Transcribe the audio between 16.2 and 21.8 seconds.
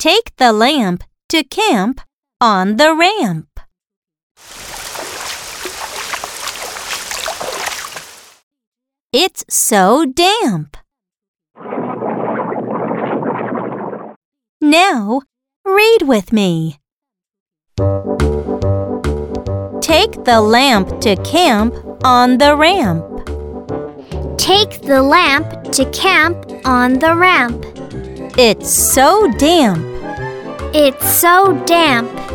me. Take the lamp to camp